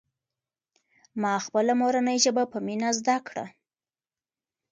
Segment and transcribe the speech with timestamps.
[1.21, 3.45] ما خپله مورنۍ ژبه په مینه زده کړه.